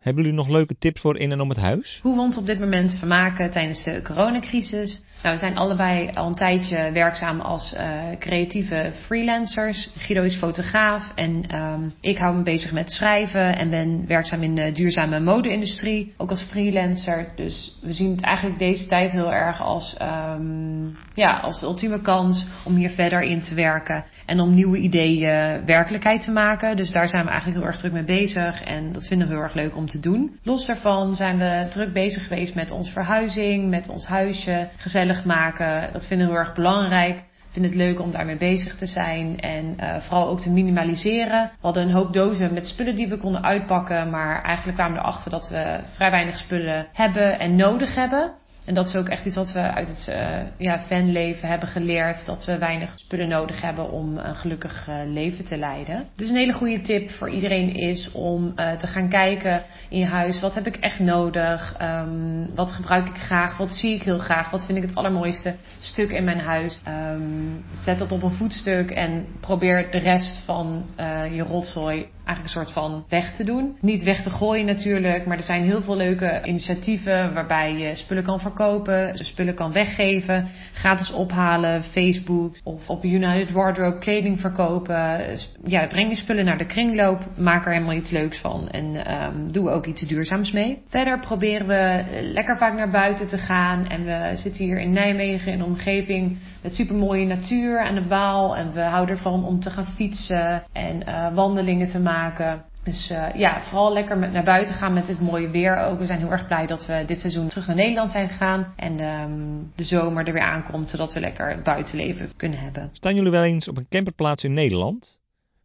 Hebben 0.00 0.24
jullie 0.24 0.38
nog 0.38 0.48
leuke 0.48 0.78
tips 0.78 1.00
voor 1.00 1.18
in 1.18 1.32
en 1.32 1.40
om 1.40 1.48
het 1.48 1.58
huis? 1.58 2.00
Hoe 2.02 2.14
we 2.14 2.20
ons 2.20 2.36
op 2.36 2.46
dit 2.46 2.58
moment 2.58 2.94
vermaken 2.98 3.50
tijdens 3.50 3.84
de 3.84 4.02
coronacrisis. 4.02 5.02
Nou, 5.22 5.34
we 5.34 5.40
zijn 5.40 5.56
allebei 5.56 6.10
al 6.10 6.26
een 6.26 6.34
tijdje 6.34 6.92
werkzaam 6.92 7.40
als 7.40 7.74
uh, 7.74 8.00
creatieve 8.18 8.92
freelancers. 9.06 9.90
Guido 9.96 10.22
is 10.22 10.36
fotograaf 10.36 11.12
en 11.14 11.56
um, 11.56 11.92
ik 12.00 12.18
hou 12.18 12.36
me 12.36 12.42
bezig 12.42 12.72
met 12.72 12.92
schrijven 12.92 13.58
en 13.58 13.70
ben 13.70 14.06
werkzaam 14.06 14.42
in 14.42 14.54
de 14.54 14.72
duurzame 14.72 15.20
mode-industrie, 15.20 16.14
ook 16.16 16.30
als 16.30 16.42
freelancer. 16.42 17.32
Dus 17.36 17.78
we 17.82 17.92
zien 17.92 18.10
het 18.10 18.20
eigenlijk 18.20 18.58
deze 18.58 18.86
tijd 18.86 19.10
heel 19.10 19.32
erg 19.32 19.60
als, 19.60 19.96
um, 20.02 20.96
ja, 21.14 21.36
als 21.36 21.60
de 21.60 21.66
ultieme 21.66 22.00
kans 22.00 22.46
om 22.64 22.74
hier 22.74 22.90
verder 22.90 23.22
in 23.22 23.40
te 23.40 23.54
werken 23.54 24.04
en 24.26 24.40
om 24.40 24.54
nieuwe 24.54 24.78
ideeën 24.78 25.64
werkelijkheid 25.64 26.22
te 26.22 26.30
maken. 26.30 26.76
Dus 26.76 26.92
daar 26.92 27.08
zijn 27.08 27.24
we 27.24 27.30
eigenlijk 27.30 27.58
heel 27.58 27.68
erg 27.68 27.78
druk 27.78 27.92
mee 27.92 28.04
bezig 28.04 28.62
en 28.62 28.92
dat 28.92 29.06
vinden 29.06 29.28
we 29.28 29.34
heel 29.34 29.42
erg 29.42 29.54
leuk 29.54 29.76
om 29.76 29.85
te 29.86 30.00
doen. 30.00 30.38
Los 30.42 30.66
daarvan 30.66 31.14
zijn 31.14 31.38
we 31.38 31.66
druk 31.68 31.92
bezig 31.92 32.22
geweest 32.22 32.54
met 32.54 32.70
onze 32.70 32.92
verhuizing, 32.92 33.68
met 33.68 33.88
ons 33.88 34.06
huisje, 34.06 34.68
gezellig 34.76 35.24
maken. 35.24 35.92
Dat 35.92 36.06
vinden 36.06 36.26
we 36.26 36.32
heel 36.32 36.42
erg 36.42 36.54
belangrijk. 36.54 37.24
Vind 37.50 37.68
het 37.68 37.74
leuk 37.74 38.00
om 38.00 38.10
daarmee 38.10 38.36
bezig 38.36 38.76
te 38.76 38.86
zijn 38.86 39.40
en 39.40 39.76
uh, 39.80 39.96
vooral 40.00 40.28
ook 40.28 40.40
te 40.40 40.50
minimaliseren. 40.50 41.42
We 41.42 41.58
hadden 41.60 41.82
een 41.82 41.94
hoop 41.94 42.12
dozen 42.12 42.54
met 42.54 42.66
spullen 42.66 42.94
die 42.94 43.08
we 43.08 43.16
konden 43.16 43.44
uitpakken, 43.44 44.10
maar 44.10 44.42
eigenlijk 44.42 44.76
kwamen 44.76 44.96
we 44.96 45.02
erachter 45.02 45.30
dat 45.30 45.48
we 45.48 45.80
vrij 45.92 46.10
weinig 46.10 46.38
spullen 46.38 46.86
hebben 46.92 47.38
en 47.38 47.56
nodig 47.56 47.94
hebben. 47.94 48.32
En 48.66 48.74
dat 48.74 48.86
is 48.86 48.96
ook 48.96 49.08
echt 49.08 49.26
iets 49.26 49.36
wat 49.36 49.52
we 49.52 49.60
uit 49.60 49.88
het 49.88 50.06
uh, 50.10 50.38
ja, 50.58 50.78
fanleven 50.78 51.48
hebben 51.48 51.68
geleerd. 51.68 52.26
Dat 52.26 52.44
we 52.44 52.58
weinig 52.58 52.92
spullen 52.94 53.28
nodig 53.28 53.60
hebben 53.60 53.90
om 53.90 54.18
een 54.18 54.34
gelukkig 54.34 54.86
uh, 54.88 54.96
leven 55.04 55.44
te 55.44 55.56
leiden. 55.56 56.06
Dus 56.16 56.28
een 56.28 56.36
hele 56.36 56.52
goede 56.52 56.80
tip 56.80 57.10
voor 57.10 57.30
iedereen 57.30 57.74
is 57.74 58.12
om 58.12 58.52
uh, 58.56 58.72
te 58.72 58.86
gaan 58.86 59.08
kijken 59.08 59.62
in 59.88 59.98
je 59.98 60.04
huis. 60.04 60.40
Wat 60.40 60.54
heb 60.54 60.66
ik 60.66 60.76
echt 60.76 60.98
nodig? 60.98 61.76
Um, 61.82 62.54
wat 62.54 62.72
gebruik 62.72 63.08
ik 63.08 63.16
graag? 63.16 63.56
Wat 63.56 63.74
zie 63.74 63.94
ik 63.94 64.02
heel 64.02 64.18
graag? 64.18 64.50
Wat 64.50 64.66
vind 64.66 64.78
ik 64.78 64.84
het 64.84 64.94
allermooiste 64.94 65.54
stuk 65.80 66.10
in 66.10 66.24
mijn 66.24 66.40
huis? 66.40 66.80
Um, 66.88 67.64
zet 67.74 67.98
dat 67.98 68.12
op 68.12 68.22
een 68.22 68.30
voetstuk 68.30 68.90
en 68.90 69.26
probeer 69.40 69.90
de 69.90 69.98
rest 69.98 70.42
van 70.44 70.84
je 71.32 71.42
rotzooi 71.42 72.06
eigenlijk 72.26 72.42
een 72.42 72.64
soort 72.64 72.72
van 72.72 73.04
weg 73.08 73.36
te 73.36 73.44
doen. 73.44 73.76
Niet 73.80 74.02
weg 74.02 74.22
te 74.22 74.30
gooien 74.30 74.66
natuurlijk, 74.66 75.26
maar 75.26 75.36
er 75.36 75.42
zijn 75.42 75.62
heel 75.62 75.82
veel 75.82 75.96
leuke 75.96 76.40
initiatieven 76.44 77.34
waarbij 77.34 77.72
je 77.72 77.94
spullen 77.94 78.22
kan 78.22 78.40
verkopen, 78.40 79.10
spullen 79.14 79.54
kan 79.54 79.72
weggeven, 79.72 80.48
gratis 80.72 81.12
ophalen, 81.12 81.84
Facebook 81.84 82.54
of 82.64 82.90
op 82.90 83.04
United 83.04 83.50
Wardrobe 83.50 83.98
kleding 83.98 84.40
verkopen. 84.40 85.20
Ja, 85.64 85.86
breng 85.86 86.10
je 86.10 86.16
spullen 86.16 86.44
naar 86.44 86.58
de 86.58 86.66
kringloop, 86.66 87.26
maak 87.36 87.66
er 87.66 87.72
helemaal 87.72 87.94
iets 87.94 88.10
leuks 88.10 88.38
van 88.38 88.68
en 88.68 89.12
um, 89.24 89.52
doe 89.52 89.70
ook 89.70 89.86
iets 89.86 90.02
duurzaams 90.02 90.52
mee. 90.52 90.82
Verder 90.88 91.18
proberen 91.18 91.66
we 91.66 92.04
lekker 92.32 92.56
vaak 92.56 92.74
naar 92.74 92.90
buiten 92.90 93.28
te 93.28 93.38
gaan 93.38 93.86
en 93.86 94.04
we 94.04 94.32
zitten 94.34 94.64
hier 94.64 94.80
in 94.80 94.92
Nijmegen 94.92 95.52
in 95.52 95.58
de 95.58 95.64
omgeving 95.64 96.38
met 96.62 96.74
supermooie 96.74 97.26
natuur 97.26 97.80
aan 97.80 97.94
de 97.94 98.06
Waal 98.06 98.56
en 98.56 98.72
we 98.72 98.80
houden 98.80 99.16
ervan 99.16 99.44
om 99.44 99.60
te 99.60 99.70
gaan 99.70 99.86
fietsen 99.94 100.62
en 100.72 101.02
uh, 101.08 101.34
wandelingen 101.34 101.88
te 101.88 101.98
maken 101.98 102.14
maken. 102.16 102.64
Dus 102.86 103.10
uh, 103.10 103.26
ja, 103.34 103.62
vooral 103.62 103.92
lekker 103.92 104.18
met, 104.18 104.32
naar 104.32 104.44
buiten 104.44 104.74
gaan 104.74 104.92
met 104.92 105.08
het 105.08 105.20
mooie 105.20 105.50
weer 105.50 105.76
ook. 105.76 105.98
We 105.98 106.06
zijn 106.06 106.18
heel 106.18 106.30
erg 106.30 106.46
blij 106.46 106.66
dat 106.66 106.86
we 106.86 107.04
dit 107.06 107.20
seizoen 107.20 107.48
terug 107.48 107.66
naar 107.66 107.76
Nederland 107.76 108.10
zijn 108.10 108.28
gegaan. 108.28 108.72
En 108.76 109.00
um, 109.04 109.72
de 109.74 109.84
zomer 109.84 110.26
er 110.26 110.32
weer 110.32 110.42
aankomt, 110.42 110.90
zodat 110.90 111.12
we 111.12 111.20
lekker 111.20 111.62
buitenleven 111.62 112.32
kunnen 112.36 112.58
hebben. 112.58 112.90
Staan 112.92 113.14
jullie 113.14 113.30
wel 113.30 113.44
eens 113.44 113.68
op 113.68 113.76
een 113.76 113.88
camperplaats 113.88 114.44
in 114.44 114.52
Nederland? 114.52 115.18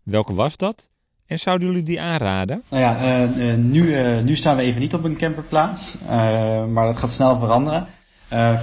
Welke 0.03 0.33
was 0.33 0.57
dat? 0.57 0.89
En 1.27 1.37
zouden 1.37 1.67
jullie 1.67 1.83
die 1.83 2.01
aanraden? 2.01 2.63
Nou 2.69 2.83
ja, 2.83 3.23
uh, 3.25 3.37
uh, 3.37 3.57
nu, 3.57 3.95
nu 4.21 4.35
staan 4.35 4.55
we 4.55 4.61
even 4.61 4.81
niet 4.81 4.93
op 4.93 5.03
een 5.03 5.17
camperplaats. 5.17 5.97
maar 6.67 6.85
dat 6.85 6.97
gaat 6.97 7.11
snel 7.11 7.39
veranderen. 7.39 7.87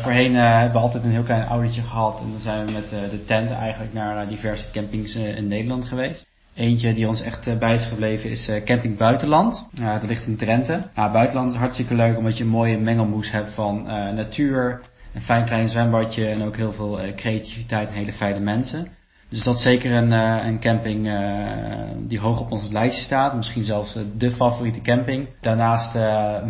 voorheen 0.02 0.34
hebben 0.34 0.72
we 0.72 0.78
altijd 0.78 1.04
een 1.04 1.10
heel 1.10 1.22
klein 1.22 1.46
autootje 1.46 1.82
gehad. 1.82 2.20
En 2.20 2.30
dan 2.30 2.40
zijn 2.40 2.66
we 2.66 2.72
met 2.72 2.88
de 2.88 3.24
tent 3.26 3.50
eigenlijk 3.50 3.92
naar 3.92 4.28
diverse 4.28 4.70
campings 4.72 5.14
in 5.14 5.48
Nederland 5.48 5.84
geweest. 5.84 6.26
Eentje 6.58 6.94
die 6.94 7.06
ons 7.08 7.20
echt 7.22 7.46
eh, 7.46 7.58
bij 7.58 7.74
is 7.74 7.86
gebleven 7.86 8.30
is 8.30 8.48
eh, 8.48 8.64
Camping 8.64 8.96
Buitenland. 8.96 9.66
dat 9.72 10.02
ligt 10.02 10.26
in 10.26 10.36
Drenthe. 10.36 10.90
Buitenland 10.94 11.50
is 11.50 11.56
hartstikke 11.58 11.94
leuk 11.94 12.16
omdat 12.16 12.36
je 12.36 12.44
een 12.44 12.50
mooie 12.50 12.78
mengelmoes 12.78 13.30
hebt 13.30 13.52
van 13.54 13.84
uh, 13.86 14.12
natuur, 14.12 14.80
een 15.14 15.20
fijn 15.20 15.44
klein 15.44 15.68
zwembadje 15.68 16.26
en 16.26 16.42
ook 16.42 16.56
heel 16.56 16.72
veel 16.72 17.00
creativiteit 17.16 17.88
en 17.88 17.94
hele 17.94 18.12
fijne 18.12 18.40
mensen. 18.40 18.97
Dus 19.28 19.42
dat 19.42 19.54
is 19.54 19.62
zeker 19.62 19.92
een, 19.92 20.12
uh, 20.12 20.40
een 20.44 20.60
camping 20.60 21.06
uh, 21.06 21.82
die 21.98 22.18
hoog 22.18 22.40
op 22.40 22.52
ons 22.52 22.68
lijstje 22.70 23.04
staat. 23.04 23.34
Misschien 23.34 23.64
zelfs 23.64 23.96
uh, 23.96 24.02
de 24.16 24.30
favoriete 24.30 24.80
camping. 24.80 25.28
Daarnaast 25.40 25.94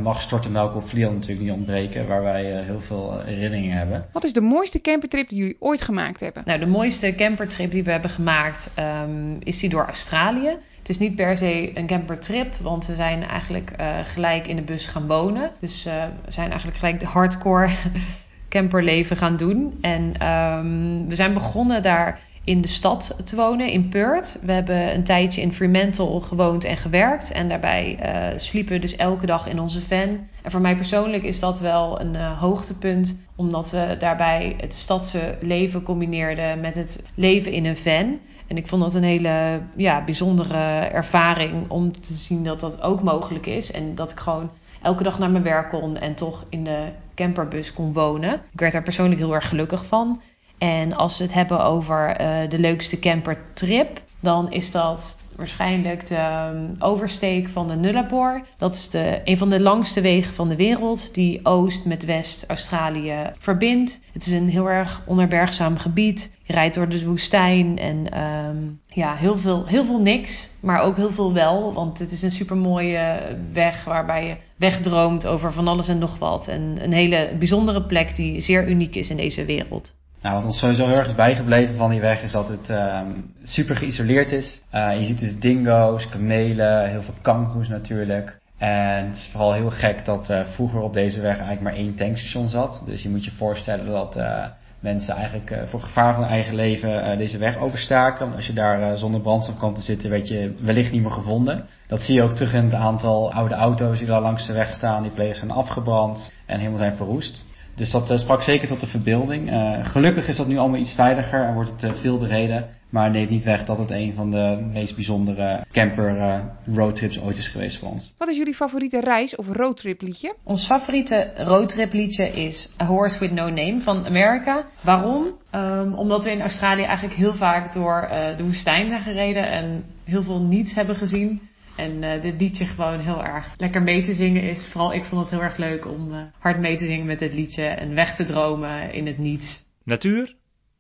mag 0.03 0.21
Stortenmelk 0.21 0.75
op 0.75 0.89
Vlieland 0.89 1.15
natuurlijk 1.15 1.41
niet 1.41 1.57
ontbreken, 1.57 2.07
waar 2.07 2.23
wij 2.23 2.63
heel 2.65 2.81
veel 2.81 3.21
herinneringen 3.25 3.77
hebben. 3.77 4.07
Wat 4.13 4.25
is 4.25 4.33
de 4.33 4.41
mooiste 4.41 4.81
campertrip 4.81 5.29
die 5.29 5.39
jullie 5.39 5.57
ooit 5.59 5.83
gemaakt 5.83 6.21
hebben? 6.21 6.43
Nou, 6.45 6.59
de 6.59 6.67
mooiste 6.67 7.15
campertrip 7.15 7.71
die 7.71 7.85
we 7.85 7.91
hebben 7.91 8.11
gemaakt 8.11 8.71
um, 8.79 9.37
is 9.41 9.59
die 9.59 9.71
door 9.71 9.85
Australië. 9.85 10.57
Het 10.79 10.89
is 10.89 10.99
niet 10.99 11.15
per 11.15 11.37
se 11.37 11.71
een 11.75 11.87
campertrip, 11.87 12.55
want 12.61 12.87
we 12.87 12.95
zijn 12.95 13.25
eigenlijk 13.25 13.73
gelijk 14.03 14.47
in 14.47 14.57
de 14.57 14.63
bus 14.63 14.87
gaan 14.87 15.07
wonen. 15.07 15.51
Dus 15.61 15.85
we 15.85 16.11
zijn 16.29 16.49
eigenlijk 16.49 16.79
gelijk 16.79 17.01
de 17.01 17.07
hardcore 17.07 17.69
camperleven 18.49 19.17
gaan 19.17 19.37
doen. 19.37 19.79
En 19.81 20.29
um, 20.29 21.09
we 21.09 21.15
zijn 21.15 21.35
begonnen 21.35 21.83
daar 21.83 22.21
in 22.49 22.61
de 22.61 22.69
stad 22.69 23.17
te 23.25 23.37
wonen, 23.37 23.71
in 23.71 23.89
Perth. 23.89 24.39
We 24.43 24.53
hebben 24.53 24.95
een 24.95 25.05
tijdje 25.05 25.41
in 25.41 25.53
Fremantle 25.53 26.21
gewoond 26.21 26.65
en 26.65 26.77
gewerkt. 26.77 27.31
En 27.31 27.49
daarbij 27.49 27.99
uh, 28.03 28.39
sliepen 28.39 28.73
we 28.73 28.79
dus 28.79 28.97
elke 28.97 29.27
dag 29.27 29.47
in 29.47 29.61
onze 29.61 29.81
van. 29.81 30.29
En 30.43 30.51
voor 30.51 30.61
mij 30.61 30.77
persoonlijk 30.77 31.23
is 31.23 31.41
dat 31.41 31.59
wel 31.59 32.01
een 32.01 32.15
uh, 32.15 32.41
hoogtepunt. 32.41 33.21
Omdat 33.37 33.71
we 33.71 33.97
daarbij 33.99 34.55
het 34.61 34.75
stadse 34.75 35.37
leven 35.41 35.83
combineerden 35.83 36.61
met 36.61 36.75
het 36.75 37.03
leven 37.15 37.53
in 37.53 37.65
een 37.65 37.77
van. 37.77 38.19
En 38.47 38.57
ik 38.57 38.67
vond 38.67 38.83
dat 38.83 38.95
een 38.95 39.03
hele 39.03 39.61
ja, 39.77 40.05
bijzondere 40.05 40.81
ervaring 40.81 41.71
om 41.71 42.01
te 42.01 42.15
zien 42.15 42.45
dat 42.45 42.61
dat 42.61 42.83
ook 42.83 43.03
mogelijk 43.03 43.47
is. 43.47 43.71
En 43.71 43.95
dat 43.95 44.11
ik 44.11 44.19
gewoon 44.19 44.51
elke 44.83 45.03
dag 45.03 45.19
naar 45.19 45.31
mijn 45.31 45.45
werk 45.45 45.69
kon 45.69 45.97
en 45.97 46.15
toch 46.15 46.45
in 46.49 46.65
de 46.65 46.89
camperbus 47.15 47.73
kon 47.73 47.93
wonen. 47.93 48.35
Ik 48.53 48.61
werd 48.61 48.73
daar 48.73 48.83
persoonlijk 48.83 49.21
heel 49.21 49.35
erg 49.35 49.49
gelukkig 49.49 49.87
van. 49.87 50.21
En 50.59 50.93
als 50.93 51.19
we 51.19 51.25
het 51.25 51.35
hebben 51.35 51.65
over 51.65 52.21
uh, 52.21 52.51
de 52.51 52.59
leukste 52.59 52.99
campertrip, 52.99 54.01
dan 54.21 54.53
is 54.53 54.71
dat 54.71 55.19
waarschijnlijk 55.39 56.07
de 56.07 56.15
ehm, 56.15 56.75
oversteek 56.79 57.49
van 57.49 57.69
de 57.69 57.75
Nullarbor. 57.75 58.43
Dat 58.57 58.75
is 58.75 58.91
de, 58.91 59.21
een 59.25 59.39
van 59.39 59.49
de 59.49 59.61
langste 59.61 60.01
wegen 60.01 60.35
van 60.35 60.49
de 60.49 60.57
wereld 60.57 61.15
die 61.15 61.41
Oost 61.43 61.85
met 61.85 62.05
West-Australië 62.05 63.33
verbindt. 63.39 64.01
Het 64.13 64.27
is 64.27 64.33
een 64.33 64.49
heel 64.49 64.71
erg 64.71 65.03
onherbergzaam 65.07 65.77
gebied. 65.77 66.33
Je 66.43 66.53
rijdt 66.53 66.75
door 66.75 66.89
de 66.89 67.07
woestijn 67.07 67.79
en 67.79 68.11
ehm, 68.11 68.57
ja, 68.87 69.15
heel 69.17 69.39
veel, 69.39 69.67
heel 69.67 69.85
veel 69.85 70.01
niks, 70.01 70.49
maar 70.61 70.81
ook 70.81 70.97
heel 70.97 71.13
veel 71.13 71.33
wel. 71.33 71.73
Want 71.73 71.99
het 71.99 72.13
is 72.13 72.23
een 72.23 72.31
super 72.31 72.57
mooie 72.57 73.37
weg 73.53 73.85
waarbij 73.85 74.27
je 74.27 74.37
wegdroomt 74.57 75.27
over 75.27 75.53
van 75.53 75.69
alles 75.69 75.89
en 75.89 75.99
nog 75.99 76.19
wat. 76.19 76.49
En 76.49 76.75
een 76.81 76.93
hele 76.93 77.31
bijzondere 77.39 77.83
plek 77.83 78.17
die 78.17 78.41
zeer 78.41 78.69
uniek 78.69 78.97
is 78.97 79.11
in 79.11 79.17
deze 79.17 79.45
wereld. 79.45 79.97
Nou, 80.23 80.35
wat 80.35 80.45
ons 80.45 80.59
sowieso 80.59 80.87
heel 80.87 80.97
erg 80.97 81.07
is 81.07 81.15
bijgebleven 81.15 81.75
van 81.77 81.91
die 81.91 82.01
weg 82.01 82.23
is 82.23 82.33
dat 82.33 82.49
het 82.49 82.69
um, 82.71 83.35
super 83.43 83.77
geïsoleerd 83.77 84.33
is. 84.33 84.61
Uh, 84.75 84.99
je 84.99 85.05
ziet 85.05 85.21
dus 85.21 85.39
dingo's, 85.39 86.09
kamelen, 86.09 86.89
heel 86.91 87.03
veel 87.03 87.15
kangoeroes 87.23 87.69
natuurlijk. 87.69 88.39
En 88.57 89.07
het 89.07 89.17
is 89.17 89.29
vooral 89.33 89.53
heel 89.53 89.71
gek 89.71 90.05
dat 90.05 90.31
uh, 90.31 90.41
vroeger 90.45 90.81
op 90.81 90.95
deze 90.95 91.21
weg 91.21 91.37
eigenlijk 91.37 91.61
maar 91.61 91.75
één 91.75 91.95
tankstation 91.95 92.49
zat. 92.49 92.83
Dus 92.87 93.03
je 93.03 93.09
moet 93.09 93.25
je 93.25 93.31
voorstellen 93.31 93.87
dat 93.87 94.17
uh, 94.17 94.45
mensen 94.81 95.15
eigenlijk 95.15 95.57
voor 95.67 95.81
gevaar 95.81 96.15
van 96.15 96.23
hun 96.23 96.33
eigen 96.33 96.55
leven 96.55 97.19
deze 97.19 97.39
weg 97.39 97.57
overstaken. 97.57 98.21
Want 98.21 98.37
als 98.37 98.47
je 98.47 98.53
daar 98.53 98.97
zonder 98.97 99.21
brandstof 99.21 99.57
kwam 99.57 99.75
te 99.75 99.81
zitten, 99.81 100.11
werd 100.11 100.29
je 100.29 100.55
wellicht 100.61 100.93
niet 100.93 101.03
meer 101.03 101.11
gevonden. 101.11 101.65
Dat 101.87 102.03
zie 102.03 102.15
je 102.15 102.23
ook 102.23 102.35
terug 102.35 102.55
in 102.55 102.65
het 102.65 102.75
aantal 102.75 103.33
oude 103.33 103.55
auto's 103.55 103.99
die 103.99 104.07
daar 104.07 104.21
langs 104.21 104.47
de 104.47 104.53
weg 104.53 104.75
staan. 104.75 105.03
Die 105.03 105.13
plegen 105.13 105.37
zijn 105.37 105.51
afgebrand 105.51 106.33
en 106.47 106.59
helemaal 106.59 106.79
zijn 106.79 106.97
verroest. 106.97 107.47
Dus 107.79 107.91
dat 107.91 108.11
uh, 108.11 108.19
sprak 108.19 108.43
zeker 108.43 108.69
tot 108.69 108.81
de 108.81 108.87
verbeelding. 108.87 109.53
Uh, 109.53 109.85
gelukkig 109.85 110.29
is 110.29 110.37
dat 110.37 110.47
nu 110.47 110.57
allemaal 110.57 110.81
iets 110.81 110.95
veiliger 110.95 111.45
en 111.45 111.55
wordt 111.55 111.71
het 111.71 111.83
uh, 111.83 112.01
veel 112.01 112.19
bereden. 112.19 112.77
Maar 112.91 113.11
neemt 113.11 113.31
niet 113.31 113.45
weg 113.45 113.65
dat 113.65 113.79
het 113.79 113.91
een 113.91 114.15
van 114.15 114.31
de 114.31 114.69
meest 114.73 114.95
bijzondere 114.95 115.65
camper 115.73 116.43
roadtrips 116.75 117.21
ooit 117.21 117.37
is 117.37 117.49
geweest 117.49 117.79
voor 117.79 117.89
ons. 117.89 118.13
Wat 118.19 118.29
is 118.29 118.37
jullie 118.37 118.55
favoriete 118.55 119.01
reis- 119.01 119.37
of 119.37 119.47
roadtrip 119.49 120.01
liedje? 120.01 120.35
Ons 120.45 120.67
favoriete 120.67 121.31
roadtrip 121.37 121.93
liedje 121.93 122.29
is 122.29 122.69
A 122.83 122.87
Horse 122.87 123.19
With 123.19 123.33
No 123.33 123.49
Name 123.49 123.81
van 123.81 124.07
America. 124.07 124.65
Waarom? 124.81 125.27
Um, 125.55 125.95
omdat 125.95 126.25
we 126.25 126.31
in 126.31 126.41
Australië 126.41 126.83
eigenlijk 126.83 127.17
heel 127.17 127.35
vaak 127.35 127.73
door 127.75 128.09
de 128.37 128.45
woestijn 128.45 128.89
zijn 128.89 129.03
gereden 129.03 129.51
en 129.51 129.85
heel 130.05 130.23
veel 130.23 130.41
niets 130.41 130.75
hebben 130.75 130.97
gezien. 130.97 131.48
En 131.79 132.03
uh, 132.03 132.23
dit 132.23 132.41
liedje 132.41 132.67
gewoon 132.67 133.01
heel 133.01 133.25
erg 133.25 133.55
lekker 133.57 133.83
mee 133.83 134.03
te 134.03 134.15
zingen 134.15 134.43
is. 134.43 134.69
Vooral 134.73 134.95
ik 134.95 135.05
vond 135.05 135.21
het 135.21 135.31
heel 135.31 135.43
erg 135.43 135.57
leuk 135.57 135.87
om 135.87 136.13
uh, 136.13 136.23
hard 136.39 136.59
mee 136.59 136.77
te 136.77 136.87
zingen 136.87 137.07
met 137.07 137.19
dit 137.19 137.35
liedje 137.35 137.65
en 137.65 137.95
weg 137.95 138.17
te 138.17 138.25
dromen 138.25 138.93
in 138.93 139.07
het 139.07 139.19
niets. 139.19 139.65
Natuur 139.85 140.35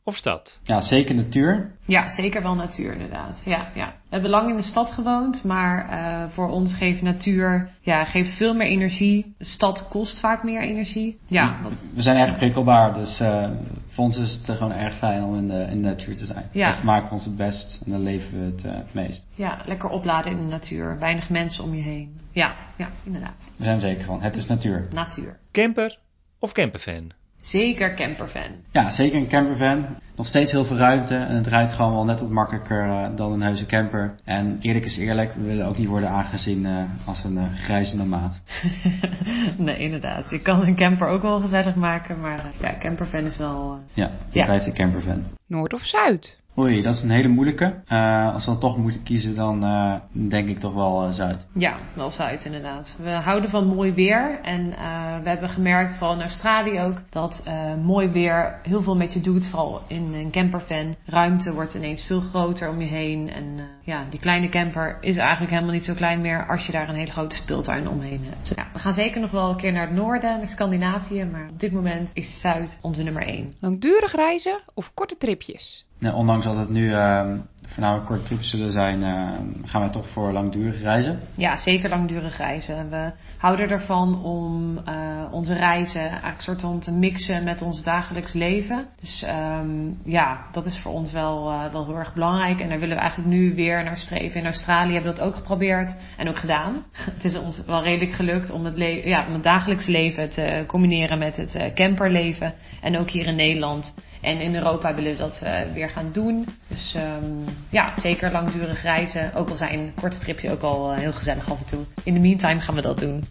of 0.08 0.16
stad? 0.16 0.58
Ja, 0.62 0.80
zeker 0.80 1.14
natuur. 1.14 1.70
Ja, 1.84 2.10
zeker 2.10 2.42
wel 2.42 2.54
natuur 2.54 2.92
inderdaad. 2.92 3.40
Ja, 3.44 3.70
ja. 3.74 3.86
We 3.86 4.08
hebben 4.08 4.30
lang 4.30 4.50
in 4.50 4.56
de 4.56 4.62
stad 4.62 4.90
gewoond, 4.90 5.44
maar 5.44 5.90
uh, 5.90 6.30
voor 6.30 6.48
ons 6.48 6.74
geeft 6.74 7.02
natuur 7.02 7.70
ja, 7.80 8.04
geeft 8.04 8.36
veel 8.36 8.54
meer 8.54 8.66
energie. 8.66 9.34
De 9.38 9.44
stad 9.44 9.88
kost 9.88 10.20
vaak 10.20 10.42
meer 10.42 10.62
energie. 10.62 11.18
Ja, 11.26 11.56
we 11.94 12.02
zijn 12.02 12.16
erg 12.16 12.36
prikkelbaar, 12.36 12.94
dus 12.94 13.20
uh, 13.20 13.50
voor 13.88 14.04
ons 14.04 14.16
is 14.16 14.32
het 14.32 14.56
gewoon 14.56 14.72
erg 14.72 14.98
fijn 14.98 15.22
om 15.22 15.36
in 15.36 15.48
de, 15.48 15.66
in 15.70 15.82
de 15.82 15.88
natuur 15.88 16.16
te 16.16 16.26
zijn. 16.26 16.48
Ja. 16.52 16.82
Maken 16.84 17.08
we 17.08 17.12
ons 17.12 17.24
het 17.24 17.36
best 17.36 17.80
en 17.84 17.90
dan 17.90 18.02
leven 18.02 18.38
we 18.38 18.44
het, 18.44 18.64
uh, 18.64 18.72
het 18.72 18.94
meest. 18.94 19.26
Ja, 19.34 19.62
lekker 19.64 19.88
opladen 19.88 20.32
in 20.32 20.38
de 20.38 20.44
natuur. 20.44 20.98
Weinig 20.98 21.28
mensen 21.30 21.64
om 21.64 21.74
je 21.74 21.82
heen. 21.82 22.20
Ja, 22.32 22.56
ja, 22.76 22.90
inderdaad. 23.04 23.50
We 23.56 23.64
zijn 23.64 23.80
zeker 23.80 24.04
van, 24.04 24.22
het 24.22 24.36
is 24.36 24.46
natuur. 24.46 24.88
Natuur. 24.92 25.38
Camper 25.52 25.98
of 26.38 26.52
camperfan? 26.52 27.10
Zeker 27.48 27.94
camperfan. 27.94 28.50
Ja, 28.70 28.90
zeker 28.90 29.18
een 29.18 29.28
campervan. 29.28 29.86
Nog 30.16 30.26
steeds 30.26 30.50
heel 30.50 30.64
veel 30.64 30.76
ruimte 30.76 31.14
en 31.14 31.36
het 31.36 31.46
rijdt 31.46 31.72
gewoon 31.72 31.92
wel 31.92 32.04
net 32.04 32.20
wat 32.20 32.30
makkelijker 32.30 32.86
uh, 32.86 33.16
dan 33.16 33.32
een 33.32 33.42
heuse 33.42 33.66
camper. 33.66 34.14
En 34.24 34.58
eerlijk 34.60 34.84
is 34.84 34.96
eerlijk, 34.96 35.34
we 35.34 35.42
willen 35.42 35.66
ook 35.66 35.78
niet 35.78 35.88
worden 35.88 36.08
aangezien 36.08 36.64
uh, 36.64 36.82
als 37.04 37.24
een 37.24 37.36
uh, 37.36 37.54
grijze 37.54 37.96
maat. 37.96 38.40
nee, 39.58 39.76
inderdaad. 39.76 40.30
Je 40.30 40.40
kan 40.40 40.66
een 40.66 40.76
camper 40.76 41.08
ook 41.08 41.22
wel 41.22 41.40
gezellig 41.40 41.74
maken, 41.74 42.20
maar 42.20 42.44
ja, 42.60 42.76
campervan 42.78 43.24
is 43.24 43.36
wel... 43.36 43.78
ja, 43.94 44.10
ja. 44.30 44.44
rijdt 44.44 44.66
een 44.66 44.74
campervan. 44.74 45.24
Noord 45.46 45.74
of 45.74 45.84
Zuid? 45.84 46.40
Oei, 46.58 46.82
dat 46.82 46.94
is 46.94 47.02
een 47.02 47.10
hele 47.10 47.28
moeilijke. 47.28 47.82
Uh, 47.88 48.34
als 48.34 48.44
we 48.44 48.50
dan 48.50 48.60
toch 48.60 48.76
moeten 48.76 49.02
kiezen, 49.02 49.34
dan 49.34 49.64
uh, 49.64 49.94
denk 50.28 50.48
ik 50.48 50.58
toch 50.58 50.74
wel 50.74 51.06
uh, 51.06 51.12
Zuid. 51.12 51.46
Ja, 51.54 51.76
wel 51.94 52.10
Zuid 52.10 52.44
inderdaad. 52.44 52.96
We 53.02 53.10
houden 53.10 53.50
van 53.50 53.66
mooi 53.66 53.92
weer. 53.92 54.40
En 54.42 54.68
we 55.22 55.28
hebben 55.28 55.48
gemerkt, 55.48 55.94
vooral 55.94 56.14
in 56.14 56.22
Australië 56.22 56.80
ook, 56.80 57.02
dat 57.10 57.42
mooi 57.82 58.08
weer 58.08 58.58
heel 58.62 58.82
veel 58.82 58.96
met 58.96 59.12
je 59.12 59.20
doet. 59.20 59.48
Vooral 59.48 59.80
in 59.86 60.14
een 60.14 60.30
campervan. 60.30 60.94
Ruimte 61.06 61.54
wordt 61.54 61.74
ineens 61.74 62.02
veel 62.02 62.20
groter 62.20 62.68
om 62.68 62.80
je 62.80 62.86
heen. 62.86 63.30
En 63.30 63.60
ja, 63.88 64.04
die 64.10 64.20
kleine 64.20 64.48
camper 64.48 64.96
is 65.00 65.16
eigenlijk 65.16 65.50
helemaal 65.50 65.72
niet 65.72 65.84
zo 65.84 65.94
klein 65.94 66.20
meer 66.20 66.46
als 66.48 66.66
je 66.66 66.72
daar 66.72 66.88
een 66.88 66.94
hele 66.94 67.10
grote 67.10 67.34
speeltuin 67.34 67.88
omheen 67.88 68.24
hebt. 68.24 68.52
Ja, 68.54 68.66
we 68.72 68.78
gaan 68.78 68.92
zeker 68.92 69.20
nog 69.20 69.30
wel 69.30 69.50
een 69.50 69.56
keer 69.56 69.72
naar 69.72 69.86
het 69.86 69.96
noorden, 69.96 70.38
naar 70.38 70.48
Scandinavië. 70.48 71.24
Maar 71.24 71.48
op 71.50 71.60
dit 71.60 71.72
moment 71.72 72.10
is 72.12 72.40
Zuid 72.40 72.78
onze 72.82 73.02
nummer 73.02 73.22
één. 73.22 73.52
Langdurig 73.60 74.14
reizen 74.14 74.60
of 74.74 74.94
korte 74.94 75.16
tripjes? 75.16 75.86
Nee, 75.98 76.12
ondanks 76.14 76.44
dat 76.44 76.56
het 76.56 76.68
nu 76.68 76.88
uh, 76.88 77.32
voornamelijk 77.68 78.06
korte 78.06 78.22
trips 78.22 78.50
zullen 78.50 78.72
zijn, 78.72 79.02
uh, 79.02 79.30
gaan 79.64 79.80
wij 79.80 79.90
toch 79.90 80.08
voor 80.08 80.32
langdurige 80.32 80.82
reizen. 80.82 81.18
Ja, 81.36 81.56
zeker 81.56 81.88
langdurig 81.88 82.36
reizen. 82.36 82.90
We 82.90 83.12
houden 83.38 83.70
ervan 83.70 84.22
om 84.22 84.78
uh, 84.88 85.32
onze 85.32 85.54
reizen 85.54 86.00
eigenlijk 86.00 86.40
soort 86.40 86.60
van 86.60 86.80
te 86.80 86.92
mixen 86.92 87.44
met 87.44 87.62
ons 87.62 87.82
dagelijks 87.82 88.32
leven. 88.32 88.86
Dus 89.00 89.24
um, 89.60 89.98
ja, 90.04 90.46
dat 90.52 90.66
is 90.66 90.78
voor 90.78 90.92
ons 90.92 91.12
wel, 91.12 91.52
wel 91.72 91.86
heel 91.86 91.96
erg 91.96 92.14
belangrijk. 92.14 92.60
En 92.60 92.68
daar 92.68 92.78
willen 92.78 92.96
we 92.96 93.02
eigenlijk 93.02 93.30
nu 93.30 93.54
weer 93.54 93.84
naar 93.84 93.96
streven. 93.96 94.40
In 94.40 94.46
Australië 94.46 94.92
hebben 94.92 95.12
we 95.12 95.18
dat 95.18 95.26
ook 95.26 95.34
geprobeerd 95.34 95.94
en 96.16 96.28
ook 96.28 96.38
gedaan. 96.38 96.84
het 97.14 97.24
is 97.24 97.36
ons 97.36 97.64
wel 97.66 97.82
redelijk 97.82 98.12
gelukt 98.12 98.50
om 98.50 98.64
het, 98.64 98.78
ja, 99.04 99.26
dagelijks 99.42 99.86
leven 99.86 100.28
te 100.28 100.64
combineren 100.66 101.18
met 101.18 101.36
het 101.36 101.72
camperleven. 101.74 102.54
En 102.80 102.98
ook 102.98 103.10
hier 103.10 103.26
in 103.26 103.36
Nederland. 103.36 103.94
En 104.20 104.40
in 104.40 104.54
Europa 104.54 104.94
willen 104.94 105.12
we 105.12 105.18
dat 105.18 105.44
weer 105.72 105.88
gaan 105.88 106.12
doen. 106.12 106.46
Dus 106.68 106.94
um, 106.96 107.44
ja, 107.70 108.00
zeker 108.00 108.32
langdurig 108.32 108.82
reizen. 108.82 109.34
Ook 109.34 109.48
al 109.48 109.56
zijn 109.56 109.78
een 109.78 109.94
korte 109.94 110.18
tripje 110.18 110.50
ook 110.52 110.62
al 110.62 110.92
uh, 110.92 110.98
heel 110.98 111.12
gezellig 111.12 111.50
af 111.50 111.58
en 111.60 111.66
toe. 111.66 111.84
In 112.04 112.14
de 112.14 112.20
meantime 112.20 112.60
gaan 112.60 112.74
we 112.74 112.80
dat 112.80 112.98
doen. 112.98 113.24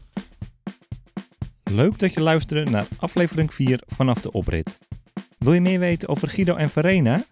Leuk 1.63 1.99
dat 1.99 2.13
je 2.13 2.21
luisterde 2.21 2.71
naar 2.71 2.85
aflevering 2.97 3.53
4 3.53 3.81
vanaf 3.85 4.21
de 4.21 4.31
oprit. 4.31 4.79
Wil 5.37 5.53
je 5.53 5.61
meer 5.61 5.79
weten 5.79 6.09
over 6.09 6.27
Guido 6.27 6.55
en 6.55 6.69
Verena? 6.69 7.23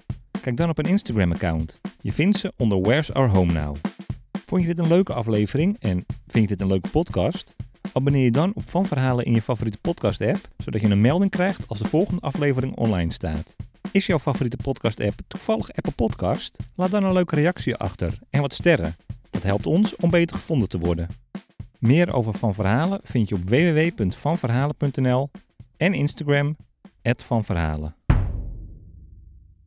Kijk 0.41 0.57
dan 0.57 0.69
op 0.69 0.77
een 0.77 0.85
Instagram-account. 0.85 1.79
Je 2.01 2.13
vindt 2.13 2.37
ze 2.37 2.53
onder 2.57 2.81
Where's 2.81 3.11
Our 3.11 3.29
Home 3.29 3.53
Now. 3.53 3.75
Vond 4.45 4.61
je 4.61 4.67
dit 4.67 4.79
een 4.79 4.87
leuke 4.87 5.13
aflevering 5.13 5.75
en 5.79 6.05
vind 6.27 6.49
je 6.49 6.55
dit 6.55 6.61
een 6.61 6.67
leuke 6.67 6.89
podcast? 6.89 7.55
Abonneer 7.93 8.23
je 8.23 8.31
dan 8.31 8.51
op 8.55 8.69
Van 8.69 8.85
Verhalen 8.85 9.25
in 9.25 9.33
je 9.33 9.41
favoriete 9.41 9.77
podcast-app, 9.81 10.47
zodat 10.57 10.81
je 10.81 10.87
een 10.87 11.01
melding 11.01 11.31
krijgt 11.31 11.67
als 11.67 11.79
de 11.79 11.87
volgende 11.87 12.21
aflevering 12.21 12.75
online 12.75 13.13
staat. 13.13 13.55
Is 13.95 14.05
jouw 14.05 14.19
favoriete 14.19 14.57
podcast-app 14.57 15.19
toevallig 15.27 15.73
Apple 15.73 15.91
Podcast? 15.91 16.57
Laat 16.75 16.91
dan 16.91 17.03
een 17.03 17.13
leuke 17.13 17.35
reactie 17.35 17.75
achter 17.75 18.19
en 18.29 18.41
wat 18.41 18.53
sterren. 18.53 18.95
Dat 19.29 19.43
helpt 19.43 19.65
ons 19.65 19.95
om 19.95 20.09
beter 20.09 20.37
gevonden 20.37 20.69
te 20.69 20.77
worden. 20.77 21.07
Meer 21.79 22.13
over 22.13 22.33
Van 22.33 22.53
Verhalen 22.53 22.99
vind 23.03 23.29
je 23.29 23.35
op 23.35 23.49
www.vanverhalen.nl 23.49 25.29
en 25.77 25.93
Instagram, 25.93 26.57
@vanverhalen. 27.01 27.95